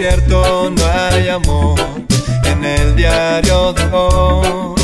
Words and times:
Desierto, 0.00 0.70
no 0.70 0.82
hay 0.86 1.28
amor 1.28 1.78
en 2.44 2.64
el 2.64 2.96
diario 2.96 3.74
de 3.74 3.84
hoy. 3.92 4.80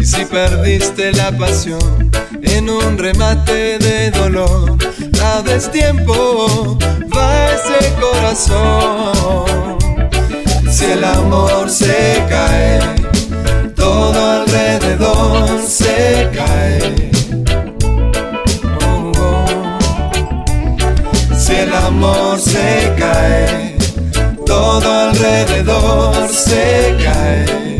Y 0.00 0.04
si 0.04 0.24
perdiste 0.24 1.12
la 1.12 1.30
pasión 1.30 2.10
en 2.42 2.68
un 2.68 2.98
remate 2.98 3.78
de 3.78 4.10
dolor, 4.10 4.76
a 5.22 5.42
tiempo 5.70 6.79
se 22.80 22.94
cae, 22.94 23.76
todo 24.46 24.90
alrededor 24.90 26.28
se 26.28 26.96
cae. 27.02 27.79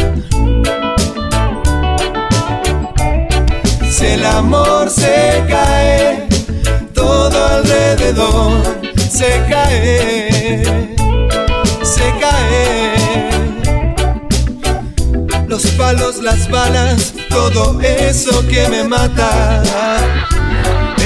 Amor 4.41 4.89
se 4.89 5.45
cae, 5.47 6.27
todo 6.93 7.37
alrededor 7.57 8.61
se 9.09 9.31
cae, 9.49 10.63
se 11.83 12.07
cae. 12.19 13.29
Los 15.47 15.65
palos, 15.71 16.21
las 16.23 16.49
balas, 16.49 17.13
todo 17.29 17.79
eso 17.81 18.47
que 18.47 18.67
me 18.69 18.83
mata. 18.83 19.61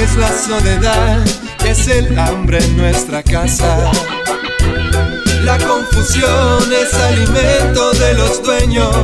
Es 0.02 0.16
la 0.16 0.32
soledad, 0.32 1.20
es 1.64 1.88
el 1.88 2.18
hambre 2.18 2.58
en 2.58 2.76
nuestra 2.76 3.22
casa. 3.22 3.90
La 5.42 5.58
confusión 5.58 6.72
es 6.72 6.94
alimento 6.94 7.92
de 7.92 8.14
los 8.14 8.42
dueños 8.42 8.96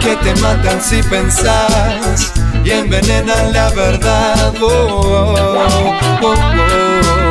que 0.00 0.16
te 0.16 0.34
matan 0.40 0.80
si 0.82 1.02
pensás 1.02 2.32
y 2.64 2.70
envenenan 2.70 3.52
la 3.52 3.70
verdad. 3.70 4.54
Oh, 4.60 4.66
oh, 4.66 5.98
oh, 6.22 7.21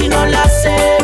si 0.00 0.08
no 0.08 0.24
la 0.24 0.48
sé. 0.48 0.99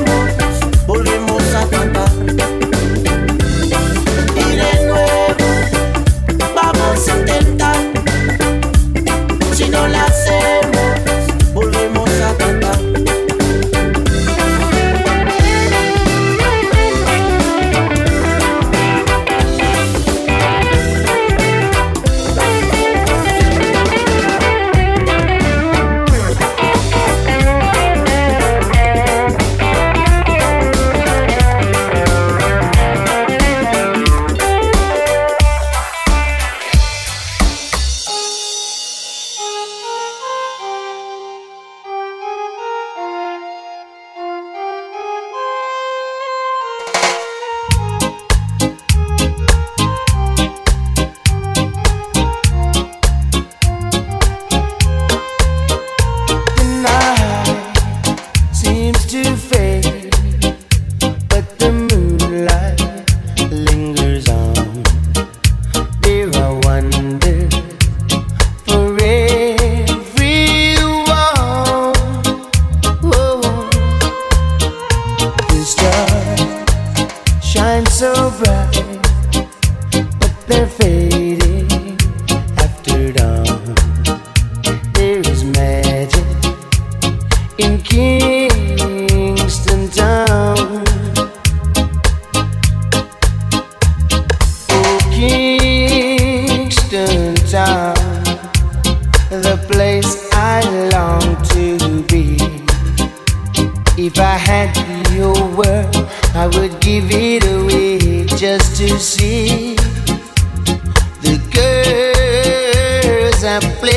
Play. 113.80 113.95